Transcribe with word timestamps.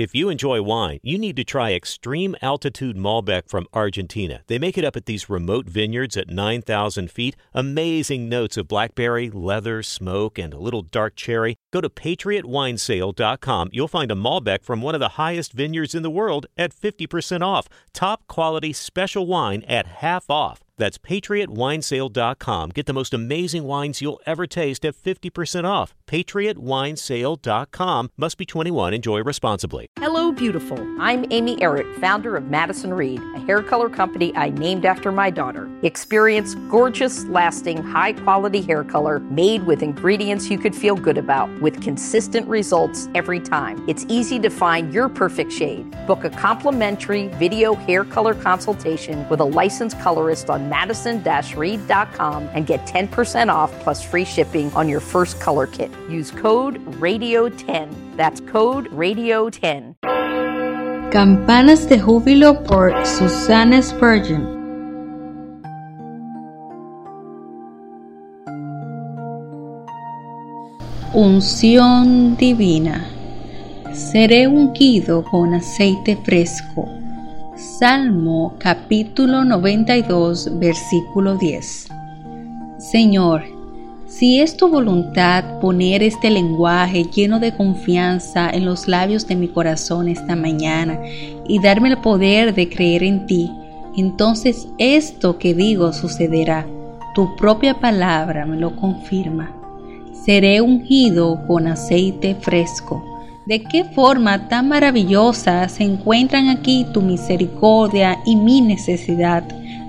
If 0.00 0.14
you 0.14 0.30
enjoy 0.30 0.62
wine, 0.62 0.98
you 1.02 1.18
need 1.18 1.36
to 1.36 1.44
try 1.44 1.74
Extreme 1.74 2.34
Altitude 2.40 2.96
Malbec 2.96 3.50
from 3.50 3.66
Argentina. 3.74 4.40
They 4.46 4.58
make 4.58 4.78
it 4.78 4.84
up 4.86 4.96
at 4.96 5.04
these 5.04 5.28
remote 5.28 5.66
vineyards 5.66 6.16
at 6.16 6.30
9,000 6.30 7.10
feet. 7.10 7.36
Amazing 7.52 8.26
notes 8.26 8.56
of 8.56 8.66
blackberry, 8.66 9.28
leather, 9.28 9.82
smoke, 9.82 10.38
and 10.38 10.54
a 10.54 10.58
little 10.58 10.80
dark 10.80 11.16
cherry. 11.16 11.58
Go 11.70 11.82
to 11.82 11.90
patriotwinesale.com. 11.90 13.68
You'll 13.72 13.88
find 13.88 14.10
a 14.10 14.14
Malbec 14.14 14.64
from 14.64 14.80
one 14.80 14.94
of 14.94 15.00
the 15.00 15.16
highest 15.20 15.52
vineyards 15.52 15.94
in 15.94 16.02
the 16.02 16.08
world 16.08 16.46
at 16.56 16.74
50% 16.74 17.42
off. 17.42 17.68
Top 17.92 18.26
quality 18.26 18.72
special 18.72 19.26
wine 19.26 19.62
at 19.64 19.86
half 19.86 20.30
off. 20.30 20.62
That's 20.80 20.96
patriotwinesale.com. 20.96 22.70
Get 22.70 22.86
the 22.86 22.94
most 22.94 23.12
amazing 23.12 23.64
wines 23.64 24.00
you'll 24.00 24.18
ever 24.24 24.46
taste 24.46 24.86
at 24.86 24.96
50% 24.96 25.64
off. 25.64 25.94
patriotwinesale.com. 26.06 28.10
Must 28.16 28.38
be 28.38 28.46
21. 28.46 28.94
Enjoy 28.94 29.22
responsibly. 29.22 29.86
Hello, 29.98 30.32
beautiful. 30.32 30.78
I'm 30.98 31.26
Amy 31.30 31.56
Errett, 31.56 32.00
founder 32.00 32.34
of 32.34 32.44
Madison 32.44 32.94
Reed, 32.94 33.20
a 33.34 33.40
hair 33.40 33.62
color 33.62 33.90
company 33.90 34.34
I 34.34 34.48
named 34.48 34.86
after 34.86 35.12
my 35.12 35.28
daughter. 35.28 35.70
Experience 35.82 36.54
gorgeous, 36.70 37.26
lasting, 37.26 37.82
high 37.82 38.14
quality 38.14 38.62
hair 38.62 38.82
color 38.82 39.20
made 39.20 39.66
with 39.66 39.82
ingredients 39.82 40.48
you 40.48 40.58
could 40.58 40.74
feel 40.74 40.96
good 40.96 41.18
about, 41.18 41.50
with 41.60 41.82
consistent 41.82 42.48
results 42.48 43.06
every 43.14 43.38
time. 43.38 43.86
It's 43.86 44.06
easy 44.08 44.38
to 44.38 44.48
find 44.48 44.94
your 44.94 45.10
perfect 45.10 45.52
shade. 45.52 45.94
Book 46.06 46.24
a 46.24 46.30
complimentary 46.30 47.28
video 47.28 47.74
hair 47.74 48.02
color 48.02 48.34
consultation 48.34 49.28
with 49.28 49.40
a 49.40 49.44
licensed 49.44 50.00
colorist 50.00 50.48
on 50.48 50.69
madison-reed.com 50.70 52.48
and 52.54 52.66
get 52.66 52.86
10% 52.86 53.52
off 53.52 53.70
plus 53.82 54.02
free 54.02 54.24
shipping 54.24 54.72
on 54.72 54.88
your 54.88 55.00
first 55.00 55.38
color 55.40 55.66
kit. 55.66 55.90
Use 56.08 56.30
code 56.30 56.78
RADIO10. 57.00 58.16
That's 58.16 58.40
code 58.40 58.88
RADIO10. 58.90 59.96
Campanas 61.10 61.88
de 61.88 61.98
Júbilo 61.98 62.64
por 62.64 62.94
Susana 63.04 63.82
Spurgeon. 63.82 64.60
Unción 71.12 72.36
divina. 72.36 73.10
Seré 73.92 74.46
ungido 74.46 75.24
con 75.24 75.52
aceite 75.52 76.16
fresco 76.24 76.99
Salmo 77.80 78.56
capítulo 78.58 79.42
92 79.42 80.58
versículo 80.58 81.36
10 81.38 81.88
Señor, 82.76 83.42
si 84.06 84.42
es 84.42 84.58
tu 84.58 84.68
voluntad 84.68 85.58
poner 85.60 86.02
este 86.02 86.28
lenguaje 86.28 87.04
lleno 87.04 87.40
de 87.40 87.56
confianza 87.56 88.50
en 88.50 88.66
los 88.66 88.86
labios 88.86 89.26
de 89.26 89.36
mi 89.36 89.48
corazón 89.48 90.08
esta 90.08 90.36
mañana 90.36 91.00
y 91.48 91.58
darme 91.58 91.88
el 91.88 91.96
poder 91.96 92.54
de 92.54 92.68
creer 92.68 93.02
en 93.02 93.24
ti, 93.24 93.50
entonces 93.96 94.68
esto 94.76 95.38
que 95.38 95.54
digo 95.54 95.94
sucederá. 95.94 96.66
Tu 97.14 97.34
propia 97.36 97.80
palabra 97.80 98.44
me 98.44 98.58
lo 98.58 98.76
confirma. 98.76 99.52
Seré 100.12 100.60
ungido 100.60 101.46
con 101.46 101.66
aceite 101.66 102.34
fresco 102.34 103.09
de 103.50 103.64
qué 103.64 103.82
forma 103.82 104.46
tan 104.46 104.68
maravillosa 104.68 105.68
se 105.68 105.82
encuentran 105.82 106.48
aquí 106.50 106.86
tu 106.92 107.02
misericordia 107.02 108.20
y 108.24 108.36
mi 108.36 108.60
necesidad. 108.60 109.42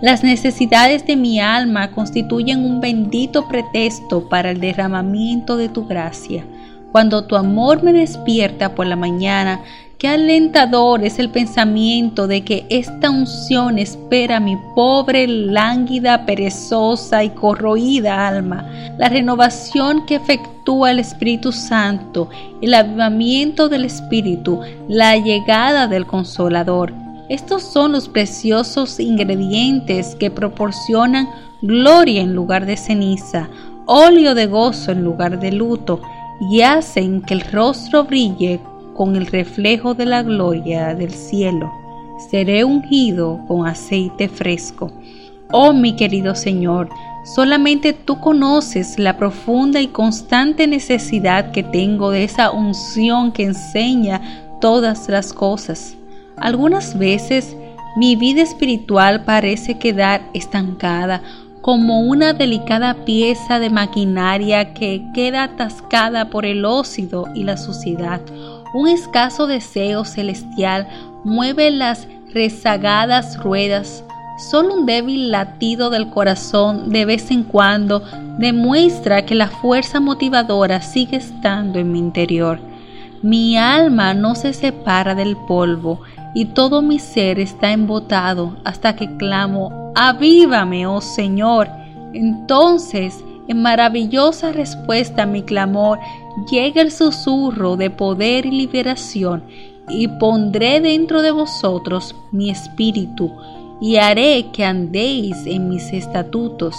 Las 0.00 0.22
necesidades 0.22 1.04
de 1.04 1.16
mi 1.16 1.40
alma 1.40 1.90
constituyen 1.90 2.64
un 2.64 2.80
bendito 2.80 3.48
pretexto 3.48 4.28
para 4.28 4.52
el 4.52 4.60
derramamiento 4.60 5.56
de 5.56 5.68
tu 5.68 5.88
gracia. 5.88 6.44
Cuando 6.92 7.24
tu 7.24 7.34
amor 7.34 7.82
me 7.82 7.92
despierta 7.92 8.76
por 8.76 8.86
la 8.86 8.94
mañana, 8.94 9.60
Qué 9.98 10.06
alentador 10.06 11.02
es 11.02 11.18
el 11.18 11.28
pensamiento 11.28 12.28
de 12.28 12.44
que 12.44 12.64
esta 12.68 13.10
unción 13.10 13.80
espera 13.80 14.38
mi 14.38 14.56
pobre, 14.76 15.26
lánguida, 15.26 16.24
perezosa 16.24 17.24
y 17.24 17.30
corroída 17.30 18.28
alma. 18.28 18.64
La 18.96 19.08
renovación 19.08 20.06
que 20.06 20.14
efectúa 20.14 20.92
el 20.92 21.00
Espíritu 21.00 21.50
Santo, 21.50 22.30
el 22.62 22.74
avivamiento 22.74 23.68
del 23.68 23.86
Espíritu, 23.86 24.60
la 24.86 25.16
llegada 25.16 25.88
del 25.88 26.06
Consolador. 26.06 26.94
Estos 27.28 27.64
son 27.64 27.90
los 27.90 28.08
preciosos 28.08 29.00
ingredientes 29.00 30.14
que 30.14 30.30
proporcionan 30.30 31.28
gloria 31.60 32.22
en 32.22 32.36
lugar 32.36 32.66
de 32.66 32.76
ceniza, 32.76 33.48
óleo 33.86 34.36
de 34.36 34.46
gozo 34.46 34.92
en 34.92 35.02
lugar 35.02 35.40
de 35.40 35.50
luto, 35.50 36.00
y 36.52 36.60
hacen 36.60 37.20
que 37.20 37.34
el 37.34 37.40
rostro 37.40 38.04
brille 38.04 38.60
con 38.98 39.14
el 39.14 39.26
reflejo 39.26 39.94
de 39.94 40.06
la 40.06 40.24
gloria 40.24 40.92
del 40.92 41.12
cielo. 41.12 41.72
Seré 42.30 42.64
ungido 42.64 43.38
con 43.46 43.64
aceite 43.64 44.28
fresco. 44.28 44.90
Oh 45.52 45.72
mi 45.72 45.94
querido 45.94 46.34
Señor, 46.34 46.88
solamente 47.24 47.92
tú 47.92 48.18
conoces 48.18 48.98
la 48.98 49.16
profunda 49.16 49.80
y 49.80 49.86
constante 49.86 50.66
necesidad 50.66 51.52
que 51.52 51.62
tengo 51.62 52.10
de 52.10 52.24
esa 52.24 52.50
unción 52.50 53.30
que 53.30 53.44
enseña 53.44 54.20
todas 54.60 55.08
las 55.08 55.32
cosas. 55.32 55.96
Algunas 56.36 56.98
veces 56.98 57.56
mi 57.96 58.16
vida 58.16 58.42
espiritual 58.42 59.22
parece 59.22 59.78
quedar 59.78 60.22
estancada 60.34 61.22
como 61.60 62.00
una 62.00 62.32
delicada 62.32 63.04
pieza 63.04 63.60
de 63.60 63.70
maquinaria 63.70 64.74
que 64.74 65.04
queda 65.14 65.44
atascada 65.44 66.30
por 66.30 66.46
el 66.46 66.64
óxido 66.64 67.26
y 67.34 67.44
la 67.44 67.56
suciedad 67.56 68.20
un 68.74 68.88
escaso 68.88 69.46
deseo 69.46 70.04
celestial 70.04 70.88
mueve 71.24 71.70
las 71.70 72.06
rezagadas 72.32 73.38
ruedas. 73.42 74.04
Solo 74.50 74.74
un 74.74 74.86
débil 74.86 75.30
latido 75.30 75.90
del 75.90 76.10
corazón 76.10 76.90
de 76.90 77.04
vez 77.04 77.30
en 77.30 77.42
cuando 77.42 78.02
demuestra 78.38 79.26
que 79.26 79.34
la 79.34 79.48
fuerza 79.48 79.98
motivadora 79.98 80.80
sigue 80.80 81.16
estando 81.16 81.78
en 81.78 81.90
mi 81.90 81.98
interior. 81.98 82.60
Mi 83.20 83.56
alma 83.56 84.14
no 84.14 84.36
se 84.36 84.52
separa 84.52 85.16
del 85.16 85.36
polvo 85.36 86.02
y 86.34 86.44
todo 86.44 86.82
mi 86.82 87.00
ser 87.00 87.40
está 87.40 87.72
embotado 87.72 88.56
hasta 88.64 88.94
que 88.94 89.16
clamo, 89.16 89.92
avívame, 89.96 90.86
oh 90.86 91.00
Señor. 91.00 91.68
Entonces 92.12 93.24
en 93.48 93.62
maravillosa 93.62 94.52
respuesta 94.52 95.22
a 95.22 95.26
mi 95.26 95.42
clamor 95.42 95.98
llega 96.46 96.82
el 96.82 96.90
susurro 96.90 97.76
de 97.76 97.90
poder 97.90 98.46
y 98.46 98.50
liberación, 98.50 99.44
y 99.88 100.06
pondré 100.08 100.80
dentro 100.80 101.22
de 101.22 101.30
vosotros 101.30 102.14
mi 102.30 102.50
espíritu, 102.50 103.32
y 103.80 103.96
haré 103.96 104.46
que 104.52 104.64
andéis 104.64 105.46
en 105.46 105.68
mis 105.68 105.92
estatutos, 105.92 106.76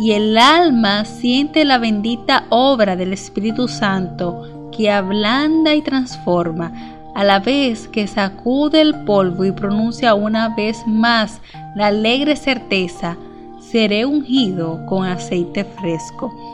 y 0.00 0.12
el 0.12 0.38
alma 0.38 1.04
siente 1.04 1.64
la 1.64 1.78
bendita 1.78 2.46
obra 2.48 2.96
del 2.96 3.12
Espíritu 3.12 3.68
Santo, 3.68 4.70
que 4.70 4.90
ablanda 4.90 5.74
y 5.74 5.82
transforma, 5.82 6.72
a 7.14 7.24
la 7.24 7.40
vez 7.40 7.88
que 7.88 8.06
sacude 8.06 8.80
el 8.80 9.04
polvo 9.04 9.44
y 9.44 9.52
pronuncia 9.52 10.14
una 10.14 10.54
vez 10.54 10.86
más 10.86 11.40
la 11.76 11.88
alegre 11.88 12.36
certeza, 12.36 13.18
seré 13.60 14.06
ungido 14.06 14.84
con 14.86 15.04
aceite 15.06 15.64
fresco. 15.64 16.51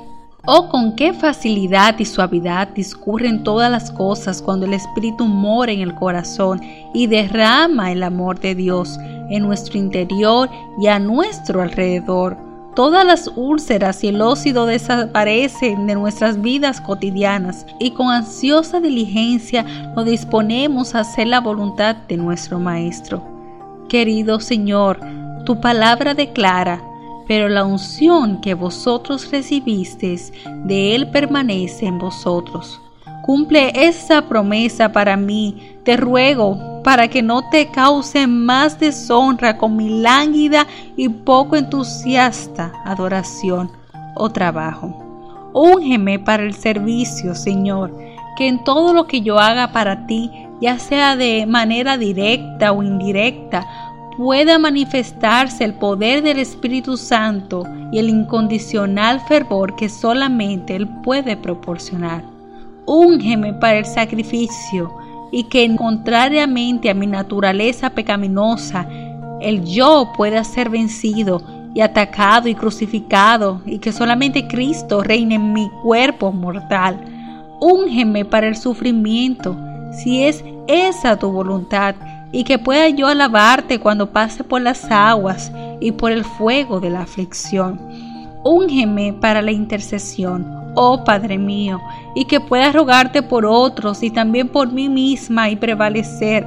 Oh, 0.50 0.70
con 0.70 0.96
qué 0.96 1.12
facilidad 1.12 1.98
y 1.98 2.06
suavidad 2.06 2.68
discurren 2.68 3.44
todas 3.44 3.70
las 3.70 3.90
cosas 3.90 4.40
cuando 4.40 4.64
el 4.64 4.72
Espíritu 4.72 5.26
mora 5.26 5.72
en 5.72 5.80
el 5.80 5.94
corazón 5.94 6.62
y 6.94 7.06
derrama 7.06 7.92
el 7.92 8.02
amor 8.02 8.40
de 8.40 8.54
Dios 8.54 8.98
en 9.28 9.42
nuestro 9.42 9.76
interior 9.76 10.48
y 10.80 10.86
a 10.86 10.98
nuestro 10.98 11.60
alrededor. 11.60 12.38
Todas 12.74 13.04
las 13.04 13.30
úlceras 13.36 14.02
y 14.02 14.08
el 14.08 14.22
óxido 14.22 14.64
desaparecen 14.64 15.86
de 15.86 15.96
nuestras 15.96 16.40
vidas 16.40 16.80
cotidianas 16.80 17.66
y 17.78 17.90
con 17.90 18.10
ansiosa 18.10 18.80
diligencia 18.80 19.64
nos 19.94 20.06
disponemos 20.06 20.94
a 20.94 21.00
hacer 21.00 21.26
la 21.26 21.40
voluntad 21.40 21.94
de 22.08 22.16
nuestro 22.16 22.58
Maestro. 22.58 23.22
Querido 23.90 24.40
Señor, 24.40 24.98
tu 25.44 25.60
palabra 25.60 26.14
declara, 26.14 26.87
pero 27.28 27.48
la 27.48 27.64
unción 27.64 28.40
que 28.40 28.54
vosotros 28.54 29.30
recibisteis 29.30 30.32
de 30.64 30.96
Él 30.96 31.10
permanece 31.10 31.86
en 31.86 31.98
vosotros. 31.98 32.80
Cumple 33.22 33.70
esa 33.74 34.22
promesa 34.22 34.90
para 34.90 35.16
mí, 35.18 35.76
te 35.84 35.98
ruego, 35.98 36.80
para 36.82 37.08
que 37.08 37.22
no 37.22 37.50
te 37.50 37.70
cause 37.70 38.26
más 38.26 38.80
deshonra 38.80 39.58
con 39.58 39.76
mi 39.76 40.00
lánguida 40.00 40.66
y 40.96 41.10
poco 41.10 41.56
entusiasta 41.56 42.72
adoración 42.86 43.70
o 44.14 44.30
trabajo. 44.30 45.04
Úngeme 45.52 46.18
para 46.18 46.42
el 46.42 46.54
servicio, 46.54 47.34
Señor, 47.34 47.94
que 48.38 48.48
en 48.48 48.64
todo 48.64 48.94
lo 48.94 49.06
que 49.06 49.20
yo 49.20 49.38
haga 49.38 49.72
para 49.72 50.06
ti, 50.06 50.30
ya 50.62 50.78
sea 50.78 51.16
de 51.16 51.44
manera 51.46 51.98
directa 51.98 52.72
o 52.72 52.82
indirecta, 52.82 53.66
pueda 54.18 54.58
manifestarse 54.58 55.64
el 55.64 55.74
poder 55.74 56.22
del 56.22 56.40
Espíritu 56.40 56.96
Santo 56.96 57.64
y 57.92 58.00
el 58.00 58.10
incondicional 58.10 59.20
fervor 59.20 59.76
que 59.76 59.88
solamente 59.88 60.74
Él 60.74 60.88
puede 61.02 61.36
proporcionar. 61.36 62.24
Úngeme 62.84 63.54
para 63.54 63.78
el 63.78 63.86
sacrificio, 63.86 64.92
y 65.30 65.44
que 65.44 65.74
contrariamente 65.76 66.90
a 66.90 66.94
mi 66.94 67.06
naturaleza 67.06 67.90
pecaminosa, 67.90 68.88
el 69.40 69.64
yo 69.64 70.10
pueda 70.16 70.42
ser 70.42 70.68
vencido 70.70 71.40
y 71.74 71.80
atacado 71.80 72.48
y 72.48 72.54
crucificado 72.54 73.60
y 73.66 73.78
que 73.78 73.92
solamente 73.92 74.48
Cristo 74.48 75.02
reine 75.02 75.36
en 75.36 75.52
mi 75.52 75.70
cuerpo 75.82 76.32
mortal. 76.32 76.98
Úngeme 77.60 78.24
para 78.24 78.48
el 78.48 78.56
sufrimiento, 78.56 79.56
si 79.92 80.24
es 80.24 80.44
esa 80.66 81.16
tu 81.18 81.30
voluntad, 81.30 81.94
y 82.32 82.44
que 82.44 82.58
pueda 82.58 82.88
yo 82.88 83.06
alabarte 83.06 83.78
cuando 83.78 84.10
pase 84.10 84.44
por 84.44 84.60
las 84.60 84.84
aguas 84.90 85.50
y 85.80 85.92
por 85.92 86.12
el 86.12 86.24
fuego 86.24 86.80
de 86.80 86.90
la 86.90 87.00
aflicción. 87.00 87.80
Úngeme 88.44 89.12
para 89.12 89.42
la 89.42 89.52
intercesión, 89.52 90.46
oh 90.74 91.04
Padre 91.04 91.38
mío, 91.38 91.80
y 92.14 92.24
que 92.26 92.40
pueda 92.40 92.72
rogarte 92.72 93.22
por 93.22 93.46
otros 93.46 94.02
y 94.02 94.10
también 94.10 94.48
por 94.48 94.72
mí 94.72 94.88
misma 94.88 95.50
y 95.50 95.56
prevalecer. 95.56 96.46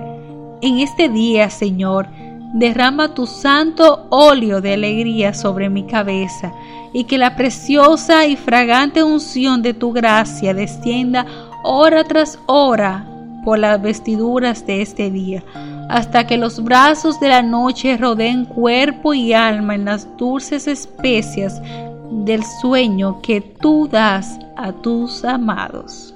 En 0.62 0.80
este 0.80 1.10
día, 1.10 1.50
Señor, 1.50 2.08
derrama 2.54 3.14
tu 3.14 3.26
santo 3.26 4.06
óleo 4.10 4.62
de 4.62 4.74
alegría 4.74 5.34
sobre 5.34 5.70
mi 5.70 5.84
cabeza, 5.84 6.54
y 6.94 7.06
que 7.06 7.18
la 7.18 7.36
preciosa 7.36 8.26
y 8.28 8.36
fragante 8.36 9.04
unción 9.04 9.62
de 9.62 9.74
tu 9.74 9.94
gracia 9.94 10.54
descienda 10.54 11.26
hora 11.64 12.04
tras 12.04 12.38
hora 12.48 13.08
por 13.44 13.60
las 13.60 13.82
vestiduras 13.82 14.66
de 14.66 14.82
este 14.82 15.10
día, 15.10 15.44
hasta 15.92 16.26
que 16.26 16.38
los 16.38 16.64
brazos 16.64 17.20
de 17.20 17.28
la 17.28 17.42
noche 17.42 17.98
rodeen 17.98 18.46
cuerpo 18.46 19.14
y 19.14 19.34
alma 19.34 19.76
en 19.76 19.84
las 19.84 20.08
dulces 20.16 20.66
especias 20.66 21.62
del 22.10 22.46
sueño 22.62 23.22
que 23.22 23.42
tú 23.42 23.90
das 23.92 24.40
a 24.56 24.72
tus 24.72 25.26
amados. 25.26 26.16